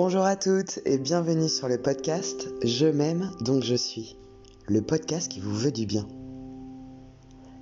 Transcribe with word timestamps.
Bonjour 0.00 0.22
à 0.22 0.36
toutes 0.36 0.78
et 0.84 0.96
bienvenue 0.96 1.48
sur 1.48 1.66
le 1.66 1.76
podcast 1.76 2.48
Je 2.62 2.86
m'aime 2.86 3.32
donc 3.40 3.64
je 3.64 3.74
suis, 3.74 4.16
le 4.68 4.80
podcast 4.80 5.28
qui 5.28 5.40
vous 5.40 5.52
veut 5.52 5.72
du 5.72 5.86
bien. 5.86 6.06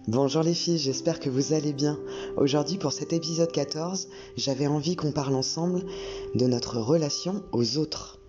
Bonjour 0.06 0.42
les 0.42 0.52
filles, 0.52 0.76
j'espère 0.76 1.18
que 1.18 1.30
vous 1.30 1.54
allez 1.54 1.72
bien. 1.72 1.98
Aujourd'hui 2.36 2.76
pour 2.76 2.92
cet 2.92 3.14
épisode 3.14 3.50
14, 3.50 4.08
j'avais 4.36 4.66
envie 4.66 4.96
qu'on 4.96 5.12
parle 5.12 5.34
ensemble 5.34 5.86
de 6.34 6.46
notre 6.46 6.76
relation 6.76 7.42
aux 7.52 7.78
autres. 7.78 8.20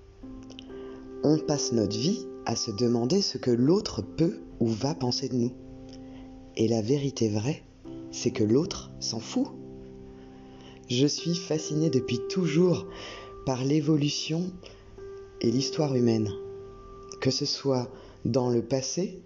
On 1.25 1.37
passe 1.37 1.73
notre 1.73 1.97
vie 1.97 2.27
à 2.45 2.55
se 2.55 2.71
demander 2.71 3.21
ce 3.21 3.37
que 3.37 3.51
l'autre 3.51 4.01
peut 4.01 4.39
ou 4.61 4.67
va 4.67 4.95
penser 4.95 5.27
de 5.27 5.35
nous. 5.35 5.51
Et 6.55 6.69
la 6.69 6.81
vérité 6.81 7.27
vraie, 7.27 7.61
c'est 8.11 8.31
que 8.31 8.45
l'autre 8.45 8.89
s'en 9.01 9.19
fout. 9.19 9.47
Je 10.89 11.07
suis 11.07 11.35
fascinée 11.35 11.89
depuis 11.89 12.21
toujours 12.29 12.87
par 13.47 13.63
l'évolution 13.63 14.51
et 15.39 15.49
l'histoire 15.49 15.95
humaine, 15.95 16.29
que 17.21 17.31
ce 17.31 17.45
soit 17.45 17.89
dans 18.25 18.49
le 18.49 18.61
passé 18.61 19.21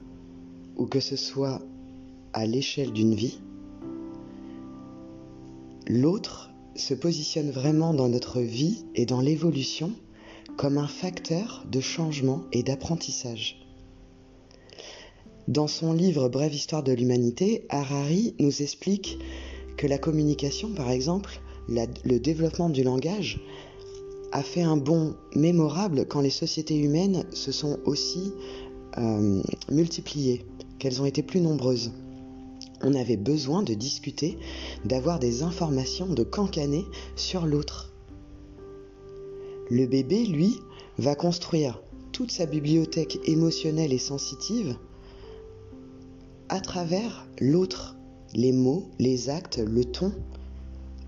ou 0.77 0.85
que 0.85 0.99
ce 0.99 1.15
soit 1.15 1.59
à 2.31 2.45
l'échelle 2.45 2.93
d'une 2.93 3.15
vie, 3.15 3.39
l'autre 5.87 6.51
se 6.75 6.93
positionne 6.93 7.49
vraiment 7.49 7.95
dans 7.95 8.09
notre 8.09 8.41
vie 8.41 8.85
et 8.93 9.07
dans 9.07 9.21
l'évolution 9.21 9.91
comme 10.55 10.77
un 10.77 10.87
facteur 10.87 11.65
de 11.71 11.79
changement 11.79 12.43
et 12.51 12.61
d'apprentissage. 12.61 13.65
Dans 15.47 15.67
son 15.67 15.93
livre 15.93 16.29
Brève 16.29 16.53
histoire 16.53 16.83
de 16.83 16.93
l'humanité, 16.93 17.65
Harari 17.69 18.35
nous 18.37 18.61
explique 18.61 19.17
que 19.77 19.87
la 19.87 19.97
communication, 19.97 20.75
par 20.75 20.91
exemple, 20.91 21.41
le 21.67 22.19
développement 22.19 22.69
du 22.69 22.83
langage, 22.83 23.39
a 24.31 24.43
fait 24.43 24.61
un 24.61 24.77
bond 24.77 25.15
mémorable 25.35 26.05
quand 26.07 26.21
les 26.21 26.29
sociétés 26.29 26.77
humaines 26.77 27.25
se 27.31 27.51
sont 27.51 27.79
aussi 27.85 28.31
euh, 28.97 29.41
multipliées, 29.69 30.45
qu'elles 30.79 31.01
ont 31.01 31.05
été 31.05 31.21
plus 31.23 31.41
nombreuses. 31.41 31.91
On 32.83 32.95
avait 32.95 33.17
besoin 33.17 33.61
de 33.61 33.73
discuter, 33.73 34.37
d'avoir 34.85 35.19
des 35.19 35.43
informations, 35.43 36.07
de 36.07 36.23
cancaner 36.23 36.85
sur 37.15 37.45
l'autre. 37.45 37.93
Le 39.69 39.85
bébé, 39.85 40.25
lui, 40.25 40.59
va 40.97 41.15
construire 41.15 41.81
toute 42.11 42.31
sa 42.31 42.45
bibliothèque 42.45 43.19
émotionnelle 43.25 43.93
et 43.93 43.97
sensitive 43.97 44.75
à 46.49 46.59
travers 46.59 47.27
l'autre, 47.39 47.95
les 48.33 48.51
mots, 48.51 48.89
les 48.99 49.29
actes, 49.29 49.59
le 49.59 49.85
ton 49.85 50.11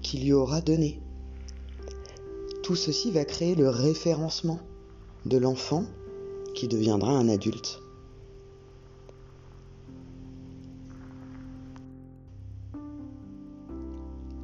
qu'il 0.01 0.23
lui 0.23 0.33
aura 0.33 0.61
donné. 0.61 1.02
Tout 2.63 2.77
ceci 2.77 3.11
va 3.11 3.25
créer 3.25 3.55
le 3.55 3.67
référencement 3.67 4.57
de 5.25 5.37
l'enfant 5.37 5.83
qui 6.55 6.69
deviendra 6.69 7.11
un 7.11 7.27
adulte. 7.27 7.81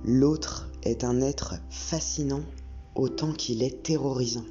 L'autre 0.04 0.70
est 0.84 1.06
un 1.06 1.22
être 1.22 1.56
fascinant 1.70 2.44
autant 2.94 3.32
qu'il 3.32 3.64
est 3.64 3.84
terrorisant. 3.84 4.46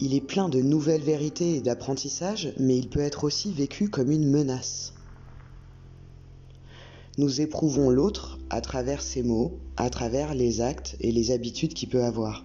Il 0.00 0.14
est 0.14 0.22
plein 0.22 0.48
de 0.48 0.62
nouvelles 0.62 1.02
vérités 1.02 1.56
et 1.56 1.60
d'apprentissage, 1.60 2.54
mais 2.58 2.78
il 2.78 2.88
peut 2.88 3.00
être 3.00 3.22
aussi 3.22 3.52
vécu 3.52 3.90
comme 3.90 4.10
une 4.10 4.30
menace. 4.30 4.94
Nous 7.18 7.42
éprouvons 7.42 7.90
l'autre 7.90 8.33
à 8.54 8.60
travers 8.60 9.02
ses 9.02 9.24
mots, 9.24 9.58
à 9.76 9.90
travers 9.90 10.32
les 10.32 10.60
actes 10.60 10.94
et 11.00 11.10
les 11.10 11.32
habitudes 11.32 11.74
qu'il 11.74 11.88
peut 11.88 12.04
avoir. 12.04 12.44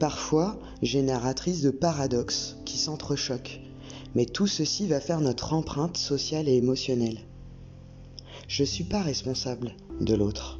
Parfois 0.00 0.58
génératrice 0.82 1.62
de 1.62 1.70
paradoxes 1.70 2.56
qui 2.64 2.76
s'entrechoquent. 2.76 3.60
Mais 4.16 4.26
tout 4.26 4.48
ceci 4.48 4.88
va 4.88 4.98
faire 4.98 5.20
notre 5.20 5.52
empreinte 5.52 5.98
sociale 5.98 6.48
et 6.48 6.56
émotionnelle. 6.56 7.20
Je 8.48 8.64
ne 8.64 8.66
suis 8.66 8.82
pas 8.82 9.02
responsable 9.02 9.76
de 10.00 10.14
l'autre. 10.14 10.58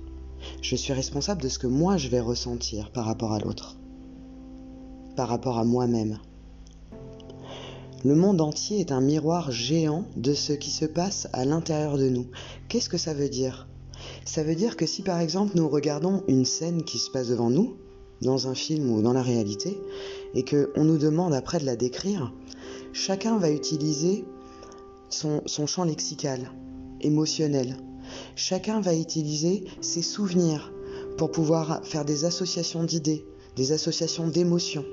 Je 0.63 0.77
suis 0.77 0.93
responsable 0.93 1.43
de 1.43 1.49
ce 1.49 1.59
que 1.59 1.67
moi 1.67 1.97
je 1.97 2.07
vais 2.07 2.21
ressentir 2.21 2.93
par 2.93 3.07
rapport 3.07 3.33
à 3.33 3.41
l'autre. 3.41 3.77
Par 5.17 5.29
rapport 5.29 5.59
à 5.59 5.65
moi-même. 5.65 6.21
Le 8.05 8.15
monde 8.15 8.41
entier 8.41 8.79
est 8.79 8.93
un 8.93 9.01
miroir 9.01 9.51
géant 9.51 10.05
de 10.17 10.33
ce 10.33 10.53
qui 10.53 10.71
se 10.71 10.85
passe 10.85 11.27
à 11.33 11.45
l'intérieur 11.45 11.99
de 11.99 12.09
nous. 12.09 12.29
Qu'est-ce 12.69 12.89
que 12.89 12.99
ça 12.99 13.15
veut 13.15 13.29
dire? 13.29 13.67
Ça 14.27 14.43
veut 14.43 14.57
dire 14.57 14.77
que 14.77 14.87
si 14.87 15.03
par 15.03 15.21
exemple 15.21 15.53
nous 15.55 15.69
regardons 15.69 16.23
une 16.27 16.45
scène 16.45 16.83
qui 16.83 16.99
se 16.99 17.11
passe 17.11 17.29
devant 17.29 17.49
nous, 17.49 17.77
dans 18.23 18.49
un 18.49 18.55
film 18.55 18.91
ou 18.91 19.01
dans 19.01 19.13
la 19.13 19.23
réalité, 19.23 19.79
et 20.35 20.45
qu'on 20.45 20.85
nous 20.85 20.99
demande 20.99 21.33
après 21.33 21.61
de 21.61 21.65
la 21.65 21.77
décrire, 21.77 22.33
chacun 22.93 23.39
va 23.39 23.51
utiliser 23.51 24.25
son, 25.09 25.43
champ 25.47 25.85
lexical, 25.85 26.51
émotionnel. 27.01 27.77
Chacun 28.35 28.81
va 28.81 28.95
utiliser 28.95 29.65
ses 29.81 30.03
souvenirs 30.03 30.73
pour 31.17 31.31
pouvoir 31.31 31.85
faire 31.85 32.05
des 32.05 32.25
associations 32.25 32.83
d'idées, 32.83 33.25
des 33.55 33.71
associations 33.73 34.27
d'émotions. 34.27 34.85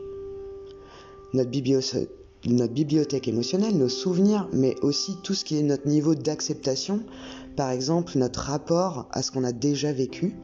Notre 1.34 1.50
bibliothèque 1.50 3.28
émotionnelle, 3.28 3.78
nos 3.78 3.90
souvenirs, 3.90 4.48
mais 4.54 4.76
aussi 4.82 5.18
tout 5.24 5.34
ce 5.34 5.44
qui 5.44 5.58
est 5.58 5.64
notre 5.64 5.88
niveau 5.88 6.14
d'acceptation, 6.14 7.02
par 7.56 7.72
exemple 7.72 8.18
notre 8.18 8.42
rapport 8.42 9.08
à 9.12 9.22
ce 9.22 9.32
qu'on 9.32 9.44
a 9.44 9.52
déjà 9.52 9.92
vécu, 9.92 10.36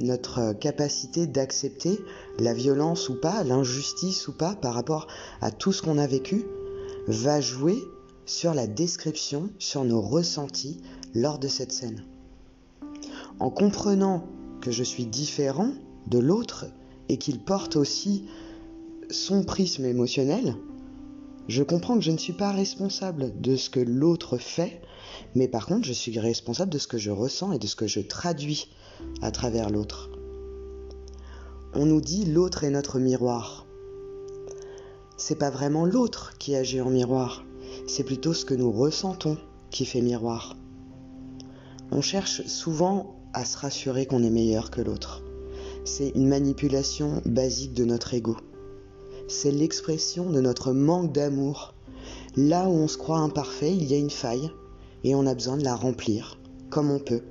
notre 0.00 0.52
capacité 0.52 1.26
d'accepter 1.26 1.98
la 2.38 2.54
violence 2.54 3.08
ou 3.08 3.20
pas, 3.20 3.42
l'injustice 3.42 4.28
ou 4.28 4.32
pas 4.32 4.54
par 4.54 4.74
rapport 4.74 5.08
à 5.40 5.50
tout 5.50 5.72
ce 5.72 5.82
qu'on 5.82 5.98
a 5.98 6.06
vécu, 6.06 6.44
va 7.08 7.40
jouer 7.40 7.76
sur 8.26 8.54
la 8.54 8.66
description, 8.66 9.50
sur 9.58 9.84
nos 9.84 10.00
ressentis 10.00 10.80
lors 11.14 11.38
de 11.38 11.48
cette 11.48 11.72
scène. 11.72 12.04
En 13.40 13.50
comprenant 13.50 14.26
que 14.60 14.70
je 14.70 14.82
suis 14.82 15.06
différent 15.06 15.72
de 16.06 16.18
l'autre 16.18 16.66
et 17.08 17.16
qu'il 17.16 17.40
porte 17.40 17.76
aussi 17.76 18.26
son 19.10 19.44
prisme 19.44 19.84
émotionnel, 19.84 20.54
je 21.48 21.62
comprends 21.62 21.96
que 21.96 22.04
je 22.04 22.10
ne 22.10 22.18
suis 22.18 22.34
pas 22.34 22.52
responsable 22.52 23.40
de 23.40 23.56
ce 23.56 23.70
que 23.70 23.80
l'autre 23.80 24.36
fait, 24.36 24.82
mais 25.34 25.48
par 25.48 25.66
contre 25.66 25.86
je 25.86 25.94
suis 25.94 26.18
responsable 26.18 26.70
de 26.70 26.78
ce 26.78 26.86
que 26.86 26.98
je 26.98 27.10
ressens 27.10 27.52
et 27.52 27.58
de 27.58 27.66
ce 27.66 27.74
que 27.74 27.86
je 27.86 28.00
traduis 28.00 28.68
à 29.22 29.30
travers 29.30 29.70
l'autre. 29.70 30.10
On 31.74 31.86
nous 31.86 32.02
dit 32.02 32.26
l'autre 32.26 32.64
est 32.64 32.70
notre 32.70 32.98
miroir. 32.98 33.66
C'est 35.16 35.38
pas 35.38 35.50
vraiment 35.50 35.86
l'autre 35.86 36.34
qui 36.38 36.54
agit 36.54 36.82
en 36.82 36.90
miroir, 36.90 37.44
c'est 37.86 38.04
plutôt 38.04 38.34
ce 38.34 38.44
que 38.44 38.54
nous 38.54 38.70
ressentons 38.70 39.38
qui 39.70 39.86
fait 39.86 40.02
miroir. 40.02 40.54
On 41.90 42.02
cherche 42.02 42.46
souvent 42.46 43.16
à 43.32 43.46
se 43.46 43.56
rassurer 43.56 44.04
qu'on 44.04 44.22
est 44.22 44.30
meilleur 44.30 44.70
que 44.70 44.82
l'autre. 44.82 45.22
C'est 45.84 46.10
une 46.10 46.28
manipulation 46.28 47.22
basique 47.24 47.72
de 47.72 47.86
notre 47.86 48.12
ego 48.12 48.36
c'est 49.28 49.50
l'expression 49.50 50.30
de 50.30 50.40
notre 50.40 50.72
manque 50.72 51.12
d'amour. 51.12 51.74
Là 52.36 52.68
où 52.68 52.72
on 52.72 52.88
se 52.88 52.96
croit 52.96 53.18
imparfait, 53.18 53.74
il 53.74 53.84
y 53.84 53.94
a 53.94 53.98
une 53.98 54.10
faille 54.10 54.50
et 55.04 55.14
on 55.14 55.26
a 55.26 55.34
besoin 55.34 55.56
de 55.56 55.64
la 55.64 55.76
remplir 55.76 56.38
comme 56.70 56.90
on 56.90 56.98
peut. 56.98 57.22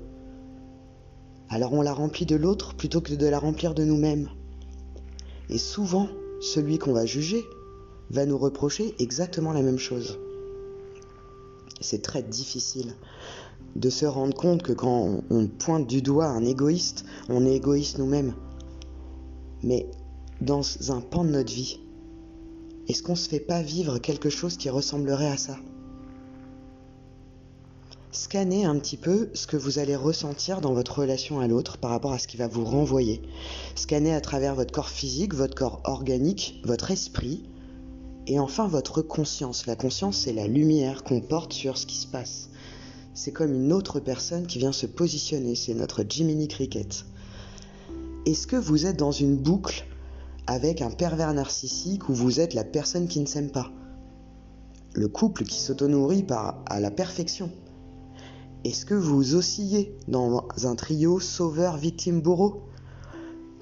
Alors 1.50 1.74
on 1.74 1.82
la 1.82 1.94
remplit 1.94 2.26
de 2.26 2.36
l'autre 2.36 2.76
plutôt 2.76 3.02
que 3.02 3.14
de 3.14 3.28
la 3.28 3.40
remplir 3.40 3.74
de 3.74 3.84
nous-mêmes. 3.84 4.30
Et 5.50 5.58
souvent, 5.58 6.08
celui 6.42 6.78
qu'on 6.78 6.94
va 6.94 7.06
juger 7.06 7.44
va 8.10 8.26
nous 8.26 8.38
reprocher 8.38 8.96
exactement 9.00 9.54
la 9.54 9.62
même 9.62 9.80
chose. 9.80 10.20
C'est 11.82 12.02
très 12.02 12.24
difficile 12.24 12.96
de 13.76 13.90
se 13.90 14.06
rendre 14.06 14.36
compte 14.36 14.64
que 14.64 14.74
quand 14.74 15.22
on 15.30 15.48
pointe 15.48 15.88
du 15.88 16.02
doigt 16.02 16.28
un 16.28 16.44
égoïste, 16.44 17.06
on 17.30 17.46
est 17.46 17.56
égoïste 17.56 17.98
nous-mêmes. 18.00 18.34
Mais 19.64 19.88
dans 20.42 20.62
un 20.92 21.02
pan 21.02 21.24
de 21.24 21.30
notre 21.30 21.54
vie, 21.54 21.80
est-ce 22.88 23.04
qu'on 23.04 23.14
ne 23.14 23.18
se 23.18 23.28
fait 23.28 23.40
pas 23.40 23.62
vivre 23.62 24.00
quelque 24.00 24.30
chose 24.30 24.58
qui 24.58 24.70
ressemblerait 24.70 25.28
à 25.28 25.38
ça? 25.38 25.58
Scannez 28.12 28.66
un 28.66 28.80
petit 28.80 28.98
peu 28.98 29.30
ce 29.34 29.46
que 29.46 29.58
vous 29.58 29.78
allez 29.78 29.96
ressentir 29.96 30.62
dans 30.62 30.74
votre 30.74 31.00
relation 31.00 31.40
à 31.40 31.48
l'autre 31.48 31.78
par 31.78 31.92
rapport 31.92 32.14
à 32.14 32.20
ce 32.20 32.28
qui 32.28 32.38
va 32.38 32.48
vous 32.48 32.64
renvoyer. 32.66 33.22
Scannez 33.76 34.14
à 34.14 34.22
travers 34.22 34.56
votre 34.56 34.72
corps 34.72 34.90
physique, 34.90 35.36
votre 35.36 35.56
corps 35.56 35.82
organique, 35.84 36.62
votre 36.66 36.90
esprit 36.90 37.44
et 38.26 38.40
enfin 38.40 38.68
votre 38.68 39.02
conscience. 39.02 39.68
La 39.68 39.76
conscience, 39.76 40.18
c'est 40.18 40.34
la 40.34 40.48
lumière 40.48 41.04
qu'on 41.04 41.22
porte 41.22 41.54
sur 41.54 41.78
ce 41.78 41.86
qui 41.86 41.98
se 41.98 42.08
passe. 42.08 42.50
C'est 43.14 43.32
comme 43.32 43.54
une 43.54 43.74
autre 43.74 44.00
personne 44.00 44.48
qui 44.48 44.60
vient 44.60 44.72
se 44.72 44.86
positionner, 44.86 45.56
c'est 45.56 45.74
notre 45.74 46.06
Jiminy 46.08 46.48
Cricket. 46.48 47.06
Est-ce 48.26 48.48
que 48.48 48.56
vous 48.56 48.86
êtes 48.86 48.98
dans 48.98 49.12
une 49.12 49.36
boucle 49.36 49.86
avec 50.48 50.82
un 50.82 50.90
pervers 50.90 51.34
narcissique 51.34 52.10
où 52.10 52.14
vous 52.14 52.40
êtes 52.40 52.54
la 52.54 52.64
personne 52.64 53.08
qui 53.08 53.20
ne 53.20 53.26
s'aime 53.26 53.52
pas. 53.52 53.72
Le 54.94 55.08
couple 55.08 55.44
qui 55.44 55.60
s'auto-nourrit 55.60 56.24
par 56.24 56.64
à 56.66 56.80
la 56.80 56.90
perfection. 56.90 57.52
Est-ce 58.64 58.86
que 58.86 58.96
vous 58.96 59.36
oscillez 59.36 59.96
dans 60.08 60.48
un 60.64 60.76
trio 60.76 61.20
sauveur-victime-bourreau 61.20 62.64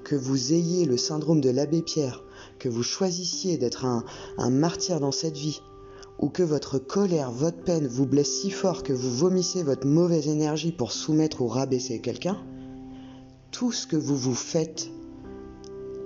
que 0.04 0.16
vous 0.16 0.52
ayez 0.52 0.84
le 0.84 0.96
syndrome 0.96 1.40
de 1.40 1.50
l'abbé 1.50 1.82
Pierre, 1.82 2.22
que 2.58 2.68
vous 2.68 2.84
choisissiez 2.84 3.58
d'être 3.58 3.84
un, 3.84 4.04
un 4.38 4.50
martyr 4.50 5.00
dans 5.00 5.12
cette 5.12 5.36
vie, 5.36 5.60
ou 6.18 6.28
que 6.28 6.42
votre 6.42 6.78
colère, 6.78 7.30
votre 7.30 7.62
peine 7.62 7.86
vous 7.86 8.06
blesse 8.06 8.40
si 8.40 8.50
fort 8.50 8.82
que 8.82 8.92
vous 8.92 9.10
vomissez 9.10 9.62
votre 9.62 9.86
mauvaise 9.86 10.28
énergie 10.28 10.72
pour 10.72 10.92
soumettre 10.92 11.42
ou 11.42 11.48
rabaisser 11.48 12.00
quelqu'un, 12.00 12.38
tout 13.50 13.72
ce 13.72 13.86
que 13.86 13.96
vous 13.96 14.16
vous 14.16 14.34
faites, 14.34 14.88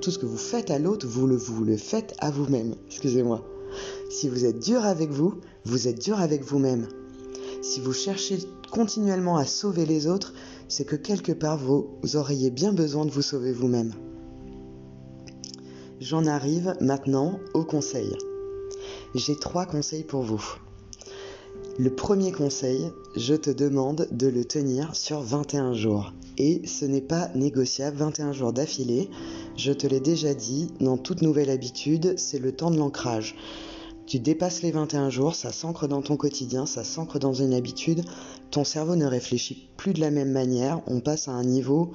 tout 0.00 0.10
ce 0.10 0.18
que 0.18 0.26
vous 0.26 0.36
faites 0.36 0.70
à 0.70 0.78
l'autre, 0.78 1.06
vous 1.06 1.26
le, 1.26 1.76
faites 1.76 2.14
à 2.18 2.30
vous-même. 2.30 2.74
Excusez-moi. 2.86 3.44
Si 4.10 4.28
vous 4.28 4.44
êtes 4.44 4.58
dur 4.58 4.84
avec 4.84 5.10
vous, 5.10 5.40
vous 5.64 5.88
êtes 5.88 6.00
dur 6.00 6.20
avec 6.20 6.42
vous-même. 6.42 6.88
Si 7.62 7.80
vous 7.80 7.92
cherchez 7.92 8.38
continuellement 8.72 9.36
à 9.36 9.44
sauver 9.44 9.86
les 9.86 10.06
autres, 10.06 10.32
c'est 10.68 10.84
que 10.84 10.96
quelque 10.96 11.32
part 11.32 11.58
vous 11.58 11.98
auriez 12.14 12.50
bien 12.50 12.72
besoin 12.72 13.04
de 13.04 13.10
vous 13.10 13.22
sauver 13.22 13.52
vous-même. 13.52 13.92
J'en 16.00 16.26
arrive 16.26 16.74
maintenant 16.80 17.38
au 17.52 17.64
conseil. 17.64 18.16
J'ai 19.14 19.36
trois 19.36 19.66
conseils 19.66 20.04
pour 20.04 20.22
vous. 20.22 20.42
Le 21.78 21.94
premier 21.94 22.32
conseil, 22.32 22.90
je 23.16 23.34
te 23.34 23.50
demande 23.50 24.08
de 24.10 24.26
le 24.26 24.44
tenir 24.44 24.94
sur 24.94 25.20
21 25.20 25.72
jours. 25.72 26.12
Et 26.36 26.62
ce 26.66 26.84
n'est 26.84 27.00
pas 27.00 27.30
négociable, 27.34 27.96
21 27.96 28.32
jours 28.32 28.52
d'affilée. 28.52 29.08
Je 29.56 29.72
te 29.72 29.86
l'ai 29.86 30.00
déjà 30.00 30.34
dit, 30.34 30.68
dans 30.80 30.98
toute 30.98 31.22
nouvelle 31.22 31.50
habitude, 31.50 32.14
c'est 32.18 32.38
le 32.38 32.52
temps 32.52 32.70
de 32.70 32.78
l'ancrage. 32.78 33.36
Tu 34.06 34.18
dépasses 34.18 34.62
les 34.62 34.72
21 34.72 35.08
jours, 35.08 35.36
ça 35.36 35.52
s'ancre 35.52 35.86
dans 35.86 36.02
ton 36.02 36.16
quotidien, 36.16 36.66
ça 36.66 36.82
s'ancre 36.82 37.20
dans 37.20 37.32
une 37.32 37.54
habitude, 37.54 38.02
ton 38.50 38.64
cerveau 38.64 38.96
ne 38.96 39.06
réfléchit 39.06 39.68
plus 39.76 39.92
de 39.92 40.00
la 40.00 40.10
même 40.10 40.32
manière, 40.32 40.82
on 40.88 40.98
passe 40.98 41.28
à 41.28 41.32
un 41.32 41.44
niveau 41.44 41.92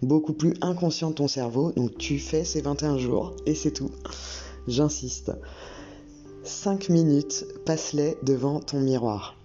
beaucoup 0.00 0.32
plus 0.32 0.54
inconscient 0.60 1.10
de 1.10 1.16
ton 1.16 1.26
cerveau, 1.26 1.72
donc 1.72 1.98
tu 1.98 2.20
fais 2.20 2.44
ces 2.44 2.60
21 2.60 2.98
jours 2.98 3.34
et 3.46 3.56
c'est 3.56 3.72
tout. 3.72 3.90
J'insiste. 4.68 5.32
5 6.46 6.90
minutes, 6.90 7.44
passe-les 7.64 8.16
devant 8.22 8.60
ton 8.60 8.78
miroir. 8.78 9.36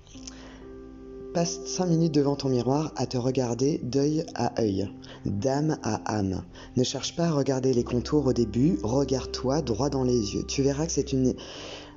Passe 1.33 1.59
5 1.65 1.87
minutes 1.87 2.13
devant 2.13 2.35
ton 2.35 2.49
miroir 2.49 2.91
à 2.95 3.07
te 3.07 3.17
regarder 3.17 3.79
d'œil 3.79 4.23
à 4.35 4.61
œil, 4.61 4.87
d'âme 5.25 5.77
à 5.81 6.17
âme. 6.17 6.43
Ne 6.77 6.83
cherche 6.83 7.15
pas 7.15 7.25
à 7.25 7.31
regarder 7.31 7.73
les 7.73 7.83
contours 7.83 8.27
au 8.27 8.33
début, 8.33 8.77
regarde-toi 8.83 9.61
droit 9.61 9.89
dans 9.89 10.03
les 10.03 10.35
yeux. 10.35 10.43
Tu 10.47 10.61
verras 10.61 10.85
que 10.85 10.91
c'est 10.91 11.15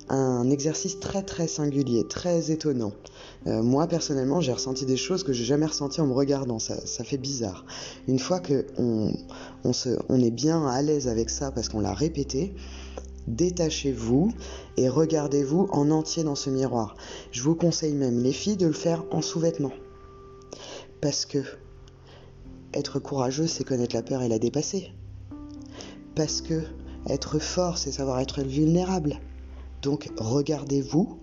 un 0.08 0.50
exercice 0.50 0.98
très 1.00 1.22
très 1.22 1.48
singulier, 1.48 2.06
très 2.08 2.50
étonnant. 2.50 2.92
Euh, 3.46 3.62
moi 3.62 3.86
personnellement, 3.86 4.40
j'ai 4.40 4.52
ressenti 4.52 4.86
des 4.86 4.96
choses 4.96 5.22
que 5.22 5.34
j'ai 5.34 5.44
jamais 5.44 5.66
ressenties 5.66 6.00
en 6.00 6.06
me 6.06 6.14
regardant. 6.14 6.58
Ça, 6.58 6.76
ça 6.86 7.04
fait 7.04 7.18
bizarre. 7.18 7.66
Une 8.08 8.18
fois 8.18 8.40
que 8.40 8.66
on, 8.78 9.12
on 10.08 10.20
est 10.20 10.30
bien 10.30 10.66
à 10.66 10.80
l'aise 10.80 11.08
avec 11.08 11.28
ça 11.28 11.50
parce 11.50 11.68
qu'on 11.68 11.80
l'a 11.80 11.92
répété, 11.92 12.54
détachez-vous 13.26 14.32
et 14.76 14.88
regardez-vous 14.88 15.68
en 15.70 15.90
entier 15.90 16.24
dans 16.24 16.34
ce 16.34 16.50
miroir. 16.50 16.96
Je 17.32 17.42
vous 17.42 17.54
conseille 17.54 17.94
même 17.94 18.22
les 18.22 18.32
filles 18.32 18.56
de 18.56 18.66
le 18.66 18.72
faire 18.72 19.04
en 19.10 19.22
sous-vêtements. 19.22 19.72
Parce 21.00 21.26
que 21.26 21.38
être 22.72 22.98
courageux, 22.98 23.46
c'est 23.46 23.64
connaître 23.64 23.94
la 23.94 24.02
peur 24.02 24.22
et 24.22 24.28
la 24.28 24.38
dépasser. 24.38 24.90
Parce 26.14 26.40
que 26.40 26.62
être 27.06 27.38
fort, 27.38 27.78
c'est 27.78 27.92
savoir 27.92 28.20
être 28.20 28.42
vulnérable. 28.42 29.20
Donc 29.82 30.10
regardez-vous 30.16 31.18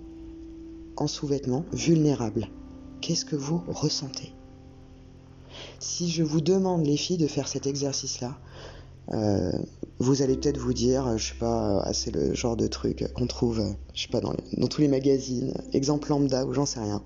en 0.97 1.07
sous-vêtements 1.07 1.65
vulnérable. 1.73 2.47
Qu'est-ce 3.01 3.25
que 3.25 3.35
vous 3.35 3.63
ressentez? 3.67 4.33
Si 5.79 6.09
je 6.09 6.23
vous 6.23 6.41
demande 6.41 6.85
les 6.85 6.97
filles 6.97 7.17
de 7.17 7.27
faire 7.27 7.47
cet 7.47 7.67
exercice-là, 7.67 8.37
euh, 9.13 9.51
vous 10.01 10.21
allez 10.21 10.35
peut-être 10.35 10.57
vous 10.57 10.73
dire, 10.73 11.17
je 11.17 11.29
sais 11.29 11.39
pas, 11.39 11.81
ah, 11.85 11.93
c'est 11.93 12.13
le 12.13 12.33
genre 12.33 12.57
de 12.57 12.67
truc 12.67 13.05
qu'on 13.13 13.27
trouve, 13.27 13.61
je 13.93 14.01
sais 14.01 14.07
pas, 14.07 14.19
dans, 14.19 14.33
dans 14.57 14.67
tous 14.67 14.81
les 14.81 14.87
magazines, 14.87 15.53
exemple 15.73 16.09
lambda 16.09 16.45
ou 16.45 16.53
j'en 16.53 16.65
sais 16.65 16.79
rien. 16.79 17.03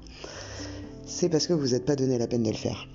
C'est 1.06 1.30
parce 1.30 1.47
que 1.47 1.53
vous 1.53 1.69
n'êtes 1.69 1.86
pas 1.86 1.95
donné 1.95 2.18
la 2.18 2.27
peine 2.27 2.44
de 2.44 2.50
le 2.50 2.56
faire. 2.56 2.88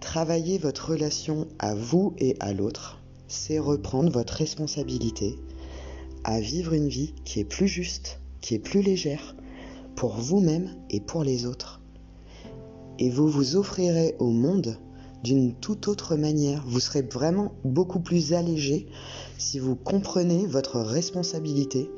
Travailler 0.00 0.58
votre 0.58 0.90
relation 0.90 1.48
à 1.58 1.74
vous 1.74 2.14
et 2.18 2.36
à 2.40 2.52
l'autre, 2.52 3.00
c'est 3.26 3.58
reprendre 3.58 4.10
votre 4.10 4.34
responsabilité 4.34 5.38
à 6.24 6.40
vivre 6.40 6.74
une 6.74 6.88
vie 6.88 7.14
qui 7.24 7.40
est 7.40 7.44
plus 7.44 7.68
juste, 7.68 8.20
qui 8.40 8.54
est 8.54 8.58
plus 8.58 8.82
légère, 8.82 9.34
pour 9.96 10.12
vous-même 10.12 10.70
et 10.90 11.00
pour 11.00 11.24
les 11.24 11.46
autres. 11.46 11.80
Et 12.98 13.10
vous 13.10 13.28
vous 13.28 13.56
offrirez 13.56 14.14
au 14.18 14.30
monde 14.30 14.78
d'une 15.22 15.54
toute 15.54 15.88
autre 15.88 16.16
manière. 16.16 16.64
Vous 16.66 16.80
serez 16.80 17.02
vraiment 17.02 17.52
beaucoup 17.64 18.00
plus 18.00 18.32
allégé 18.32 18.86
si 19.38 19.58
vous 19.58 19.76
comprenez 19.76 20.46
votre 20.46 20.80
responsabilité 20.80 21.90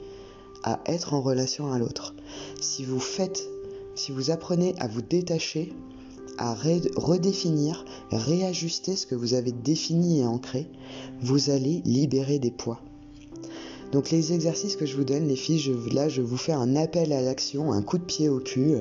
à 0.63 0.81
être 0.87 1.15
en 1.15 1.21
relation 1.21 1.73
à 1.73 1.79
l'autre. 1.79 2.15
Si 2.61 2.85
vous 2.85 3.01
faites, 3.01 3.49
si 3.95 4.13
vous 4.13 4.31
apprenez 4.31 4.75
à 4.79 4.89
vous 4.89 5.03
détacher, 5.03 5.73
à 6.39 6.55
redéfinir, 6.55 7.85
réajuster 8.11 8.97
ce 8.97 9.07
que 9.07 9.15
vous 9.15 9.35
avez 9.35 9.53
défini 9.53 10.21
et 10.21 10.27
ancré, 10.27 10.67
vous 11.21 11.51
allez 11.51 11.83
libérer 11.85 12.39
des 12.39 12.51
poids. 12.51 12.81
Donc 13.93 14.11
les 14.11 14.33
exercices 14.33 14.75
que 14.75 14.87
je 14.87 14.97
vous 14.97 15.05
donne, 15.05 15.29
les 15.29 15.37
filles, 15.37 15.73
là 15.93 16.09
je 16.09 16.23
vous 16.23 16.37
fais 16.37 16.53
un 16.53 16.75
appel 16.75 17.13
à 17.13 17.23
l'action, 17.23 17.73
un 17.73 17.83
coup 17.83 17.99
de 17.99 18.05
pied 18.05 18.29
au 18.29 18.41
cul. 18.41 18.75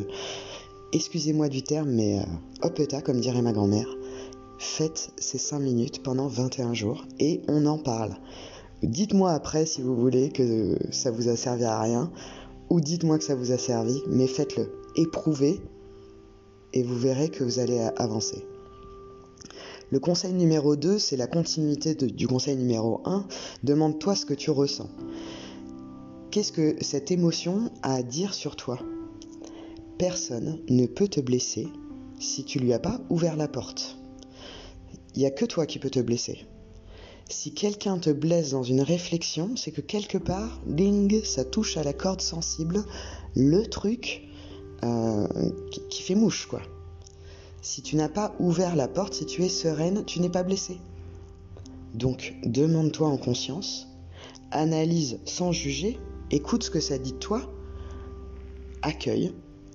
Excusez-moi 0.91 1.49
du 1.49 1.61
terme, 1.61 1.91
mais 1.91 2.19
euh, 2.19 2.23
hop 2.63 2.81
comme 3.03 3.19
dirait 3.19 3.41
ma 3.41 3.51
grand-mère. 3.51 3.87
Faites 4.63 5.11
ces 5.17 5.37
5 5.37 5.59
minutes 5.59 6.03
pendant 6.03 6.27
21 6.27 6.73
jours 6.73 7.05
et 7.19 7.41
on 7.49 7.65
en 7.65 7.77
parle. 7.77 8.15
Dites-moi 8.81 9.31
après 9.31 9.65
si 9.65 9.81
vous 9.81 9.93
voulez 9.93 10.29
que 10.29 10.77
ça 10.89 11.11
vous 11.11 11.27
a 11.27 11.35
servi 11.35 11.65
à 11.65 11.79
rien 11.81 12.09
ou 12.69 12.79
dites-moi 12.79 13.17
que 13.17 13.25
ça 13.25 13.35
vous 13.35 13.51
a 13.51 13.57
servi, 13.57 14.01
mais 14.07 14.25
faites-le. 14.25 14.71
Éprouvez 14.95 15.59
et 16.71 16.81
vous 16.81 16.97
verrez 16.97 17.27
que 17.27 17.43
vous 17.43 17.59
allez 17.59 17.77
avancer. 17.97 18.45
Le 19.91 19.99
conseil 19.99 20.33
numéro 20.33 20.77
2, 20.77 20.97
c'est 20.97 21.17
la 21.17 21.27
continuité 21.27 21.93
du 21.93 22.25
conseil 22.25 22.55
numéro 22.55 23.01
1. 23.03 23.27
Demande-toi 23.63 24.15
ce 24.15 24.25
que 24.25 24.33
tu 24.33 24.49
ressens. 24.49 24.89
Qu'est-ce 26.31 26.53
que 26.53 26.77
cette 26.81 27.11
émotion 27.11 27.69
a 27.83 27.95
à 27.95 28.01
dire 28.01 28.33
sur 28.33 28.55
toi? 28.55 28.79
Personne 29.99 30.61
ne 30.69 30.85
peut 30.85 31.09
te 31.09 31.19
blesser 31.19 31.67
si 32.17 32.45
tu 32.45 32.59
lui 32.59 32.71
as 32.71 32.79
pas 32.79 33.01
ouvert 33.09 33.35
la 33.35 33.49
porte. 33.49 33.99
Il 35.15 35.19
n'y 35.19 35.25
a 35.25 35.31
que 35.31 35.45
toi 35.45 35.65
qui 35.65 35.79
peux 35.79 35.89
te 35.89 35.99
blesser. 35.99 36.45
Si 37.29 37.53
quelqu'un 37.53 37.97
te 37.97 38.09
blesse 38.09 38.51
dans 38.51 38.63
une 38.63 38.81
réflexion, 38.81 39.55
c'est 39.55 39.71
que 39.71 39.81
quelque 39.81 40.17
part, 40.17 40.59
ding, 40.65 41.23
ça 41.23 41.45
touche 41.45 41.77
à 41.77 41.83
la 41.83 41.93
corde 41.93 42.21
sensible, 42.21 42.83
le 43.35 43.65
truc 43.65 44.23
euh, 44.83 45.27
qui, 45.71 45.81
qui 45.89 46.03
fait 46.03 46.15
mouche, 46.15 46.47
quoi. 46.47 46.61
Si 47.61 47.81
tu 47.81 47.95
n'as 47.95 48.09
pas 48.09 48.35
ouvert 48.39 48.75
la 48.75 48.89
porte, 48.89 49.13
si 49.13 49.25
tu 49.25 49.43
es 49.43 49.49
sereine, 49.49 50.03
tu 50.05 50.19
n'es 50.19 50.29
pas 50.29 50.43
blessé. 50.43 50.79
Donc 51.93 52.35
demande-toi 52.43 53.07
en 53.07 53.17
conscience, 53.17 53.87
analyse 54.51 55.19
sans 55.25 55.51
juger, 55.51 55.99
écoute 56.31 56.63
ce 56.63 56.71
que 56.71 56.79
ça 56.79 56.97
dit 56.97 57.13
de 57.13 57.17
toi, 57.17 57.41
accueille, 58.81 59.33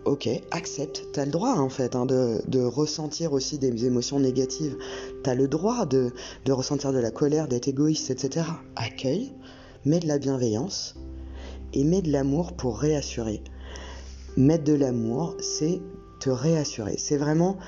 ok, 0.09 0.29
accepte. 0.51 1.07
Tu 1.13 1.21
as 1.21 1.25
le 1.25 1.31
droit 1.31 1.55
en 1.55 1.69
fait 1.69 1.95
hein, 1.95 2.07
de, 2.07 2.65
ressentir 2.65 3.33
aussi 3.33 3.59
des 3.59 3.85
émotions 3.85 4.19
négatives. 4.19 4.77
Tu 5.23 5.31
as 5.31 5.35
le 5.35 5.49
droit 5.49 5.87
de, 5.87 6.13
de 6.45 6.53
ressentir 6.53 6.93
de 6.93 6.99
la 6.99 7.11
colère, 7.11 7.49
d'être 7.49 7.69
égoïste, 7.69 8.11
etc. 8.11 8.47
Accueille, 8.75 9.33
mets 9.85 10.01
de 10.01 10.09
la 10.09 10.19
bienveillance 10.19 10.97
et 11.73 11.85
mets 11.85 12.03
de 12.03 12.11
l'amour 12.11 12.55
pour 12.55 12.79
réassurer. 12.79 13.43
Mettre 14.37 14.65
de 14.65 14.75
l'amour, 14.75 15.37
c'est 15.41 15.81
te 16.21 16.31
réassurer. 16.31 16.97
C'est 16.99 17.17
vraiment 17.17 17.59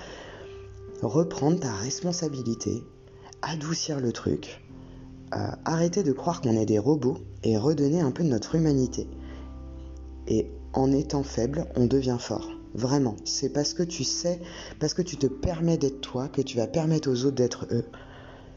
reprendre 1.02 1.60
ta 1.60 1.72
responsabilité, 1.72 2.82
adoucir 3.42 4.00
le 4.00 4.12
truc, 4.12 4.62
euh, 5.34 5.50
arrêter 5.64 6.02
de 6.02 6.12
croire 6.12 6.40
qu'on 6.40 6.56
est 6.56 6.66
des 6.66 6.78
robots 6.78 7.18
et 7.42 7.56
redonner 7.56 8.00
un 8.00 8.10
peu 8.10 8.22
de 8.22 8.28
notre 8.28 8.54
humanité. 8.54 9.08
Et 10.26 10.46
en 10.72 10.92
étant 10.92 11.22
faible, 11.22 11.66
on 11.76 11.86
devient 11.86 12.18
fort. 12.18 12.50
Vraiment, 12.74 13.16
c'est 13.24 13.52
parce 13.52 13.74
que 13.74 13.82
tu 13.82 14.04
sais, 14.04 14.40
parce 14.78 14.94
que 14.94 15.02
tu 15.02 15.16
te 15.16 15.26
permets 15.26 15.76
d'être 15.76 16.00
toi, 16.00 16.28
que 16.28 16.40
tu 16.40 16.56
vas 16.56 16.68
permettre 16.68 17.10
aux 17.10 17.24
autres 17.24 17.36
d'être 17.36 17.66
eux. 17.72 17.84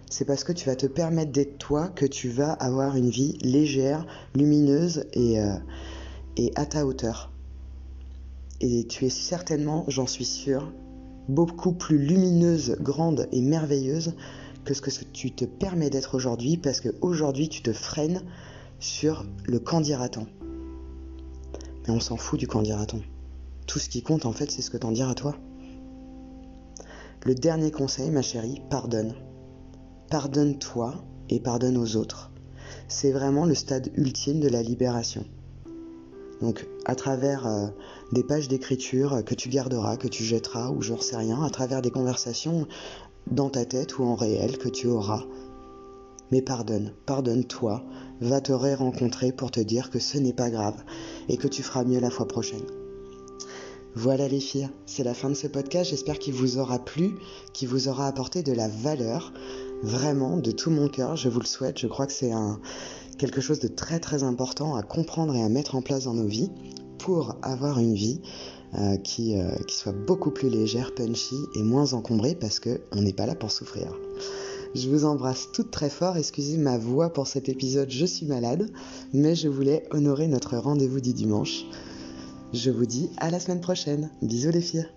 C'est 0.10 0.26
parce 0.26 0.44
que 0.44 0.52
tu 0.52 0.68
vas 0.68 0.76
te 0.76 0.86
permettre 0.86 1.32
d'être 1.32 1.58
toi 1.58 1.88
que 1.88 2.06
tu 2.06 2.30
vas 2.30 2.54
avoir 2.54 2.96
une 2.96 3.10
vie 3.10 3.38
légère, 3.42 4.06
lumineuse 4.36 5.06
et, 5.14 5.40
euh, 5.40 5.56
à 6.56 6.66
ta 6.68 6.86
hauteur. 6.86 7.32
Et 8.62 8.86
tu 8.88 9.06
es 9.06 9.10
certainement, 9.10 9.86
j'en 9.88 10.06
suis 10.06 10.26
sûr, 10.26 10.72
beaucoup 11.28 11.74
plus 11.74 11.98
lumineuse, 11.98 12.78
grande 12.80 13.28
et 13.32 13.42
merveilleuse 13.42 14.14
que 14.64 14.74
ce 14.74 14.82
que 14.82 15.06
tu 15.12 15.32
te 15.32 15.46
permets 15.46 15.90
d'être 15.90 16.16
aujourd'hui 16.16 16.58
parce 16.58 16.80
qu'aujourd'hui 16.80 17.50
tu 17.50 17.62
te 17.62 17.74
freines 17.74 18.22
sur 18.80 19.26
le 19.46 19.60
candidaton. 19.60 20.28
Mais 21.84 21.94
on 21.94 22.00
s'en 22.00 22.18
fout 22.18 22.40
du 22.40 22.48
candidaton. 22.48 23.02
Tout 23.68 23.80
ce 23.80 23.90
qui 23.90 24.02
compte 24.02 24.26
en 24.26 24.34
fait 24.34 24.52
c'est 24.52 24.62
ce 24.62 24.70
que 24.70 24.78
t'en 24.78 24.92
diras 24.92 25.16
toi. 25.16 25.36
Le 27.26 27.36
dernier 27.36 27.72
conseil 27.72 28.10
ma 28.12 28.22
chérie, 28.22 28.62
pardonne. 28.70 29.16
Pardonne-toi 30.10 30.94
et 31.30 31.40
pardonne 31.40 31.78
aux 31.78 31.96
autres. 31.96 32.32
C'est 32.88 33.12
vraiment 33.12 33.46
le 33.46 33.56
stade 33.56 33.92
ultime 33.96 34.40
de 34.40 34.50
la 34.50 34.62
libération. 34.62 35.26
Donc 36.42 36.68
à 36.86 36.96
travers 36.96 37.48
euh, 37.48 37.68
des 38.12 38.24
pages 38.24 38.50
d'écriture 38.50 39.24
que 39.24 39.36
tu 39.36 39.50
garderas, 39.50 39.96
que 39.96 40.10
tu 40.10 40.24
jetteras 40.24 40.72
ou 40.72 40.82
j'en 40.82 41.00
sais 41.00 41.16
rien, 41.16 41.42
à 41.42 41.50
travers 41.50 41.82
des 41.82 41.92
conversations 41.92 42.68
dans 43.32 43.50
ta 43.50 43.66
tête 43.66 43.98
ou 43.98 44.04
en 44.04 44.16
réel 44.16 44.58
que 44.58 44.70
tu 44.70 44.88
auras. 44.88 45.24
Mais 46.32 46.42
pardonne, 46.42 46.94
pardonne-toi, 47.06 47.84
va 48.22 48.42
te 48.42 48.52
ré-rencontrer 48.52 49.32
pour 49.32 49.52
te 49.52 49.60
dire 49.60 49.90
que 49.90 50.00
ce 50.00 50.18
n'est 50.18 50.34
pas 50.34 50.50
grave 50.50 50.84
et 51.30 51.38
que 51.38 51.48
tu 51.48 51.64
feras 51.64 51.84
mieux 51.84 52.00
la 52.00 52.10
fois 52.10 52.28
prochaine. 52.28 52.66
Voilà 53.96 54.28
les 54.28 54.40
filles, 54.40 54.70
c'est 54.88 55.04
la 55.04 55.14
fin 55.14 55.30
de 55.30 55.36
ce 55.36 55.46
podcast, 55.46 55.92
j'espère 55.92 56.18
qu'il 56.18 56.34
vous 56.34 56.58
aura 56.58 56.80
plu, 56.80 57.16
qu'il 57.54 57.68
vous 57.68 57.88
aura 57.88 58.08
apporté 58.08 58.42
de 58.42 58.52
la 58.52 58.68
valeur, 58.68 59.34
vraiment 59.84 60.38
de 60.38 60.52
tout 60.52 60.72
mon 60.72 60.88
cœur, 60.88 61.16
je 61.16 61.30
vous 61.30 61.40
le 61.40 61.46
souhaite, 61.46 61.78
je 61.78 61.86
crois 61.86 62.08
que 62.08 62.14
c'est 62.14 62.32
quelque 63.20 63.40
chose 63.40 63.60
de 63.60 63.68
très 63.68 64.00
très 64.00 64.24
important 64.24 64.76
à 64.76 64.82
comprendre 64.82 65.36
et 65.36 65.44
à 65.44 65.50
mettre 65.50 65.76
en 65.76 65.84
place 65.84 66.06
dans 66.06 66.16
nos 66.16 66.26
vies 66.26 66.50
pour 66.98 67.36
avoir 67.44 67.78
une 67.80 67.94
vie 67.94 68.22
euh, 68.76 68.98
qui, 68.98 69.38
euh, 69.38 69.52
qui 69.68 69.76
soit 69.76 69.92
beaucoup 69.92 70.32
plus 70.32 70.50
légère, 70.50 70.96
punchy 70.96 71.36
et 71.54 71.62
moins 71.62 71.94
encombrée 71.94 72.34
parce 72.34 72.60
qu'on 72.60 73.02
n'est 73.02 73.14
pas 73.14 73.28
là 73.28 73.36
pour 73.36 73.52
souffrir. 73.52 73.94
Je 74.76 74.90
vous 74.90 75.06
embrasse 75.06 75.50
toutes 75.52 75.70
très 75.70 75.90
fort, 75.90 76.18
excusez 76.18 76.58
ma 76.58 76.80
voix 76.80 77.14
pour 77.14 77.28
cet 77.28 77.48
épisode, 77.48 77.92
je 77.92 78.06
suis 78.06 78.26
malade, 78.26 78.72
mais 79.14 79.36
je 79.36 79.48
voulais 79.48 79.86
honorer 79.92 80.28
notre 80.28 80.58
rendez-vous 80.58 81.00
du 81.00 81.14
dimanche. 81.14 81.66
Je 82.54 82.72
vous 82.72 82.86
dis 82.86 83.10
à 83.18 83.30
la 83.30 83.40
semaine 83.40 83.62
prochaine. 83.62 84.10
Bisous 84.22 84.52
les 84.52 84.62
filles. 84.62 84.88